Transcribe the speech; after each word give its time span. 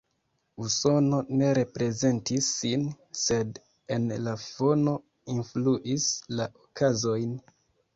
Usono 0.67 1.19
ne 1.41 1.49
reprezentis 1.57 2.49
sin, 2.55 2.87
sed 3.27 3.63
en 3.99 4.11
la 4.27 4.37
fono 4.49 4.99
influis 5.39 6.13
la 6.39 6.53
okazojn. 6.67 7.43